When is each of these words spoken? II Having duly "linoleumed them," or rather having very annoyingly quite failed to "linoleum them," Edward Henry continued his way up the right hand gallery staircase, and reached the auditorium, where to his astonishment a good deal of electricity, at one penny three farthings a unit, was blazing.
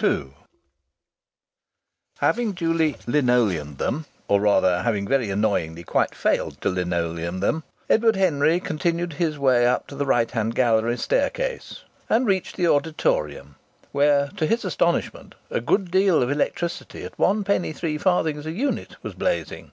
II 0.00 0.26
Having 2.18 2.52
duly 2.52 2.94
"linoleumed 3.08 3.78
them," 3.78 4.06
or 4.28 4.40
rather 4.40 4.82
having 4.82 5.04
very 5.04 5.30
annoyingly 5.30 5.82
quite 5.82 6.14
failed 6.14 6.60
to 6.60 6.68
"linoleum 6.70 7.40
them," 7.40 7.64
Edward 7.90 8.14
Henry 8.14 8.60
continued 8.60 9.14
his 9.14 9.36
way 9.36 9.66
up 9.66 9.88
the 9.88 10.06
right 10.06 10.30
hand 10.30 10.54
gallery 10.54 10.96
staircase, 10.96 11.82
and 12.08 12.24
reached 12.24 12.54
the 12.54 12.68
auditorium, 12.68 13.56
where 13.90 14.28
to 14.36 14.46
his 14.46 14.64
astonishment 14.64 15.34
a 15.50 15.60
good 15.60 15.90
deal 15.90 16.22
of 16.22 16.30
electricity, 16.30 17.02
at 17.02 17.18
one 17.18 17.42
penny 17.42 17.72
three 17.72 17.98
farthings 17.98 18.46
a 18.46 18.52
unit, 18.52 18.94
was 19.02 19.14
blazing. 19.14 19.72